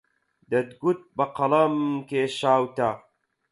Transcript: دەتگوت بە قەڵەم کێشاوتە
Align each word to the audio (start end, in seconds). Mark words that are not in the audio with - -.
دەتگوت 0.51 0.99
بە 1.17 1.25
قەڵەم 1.37 1.75
کێشاوتە 2.09 2.89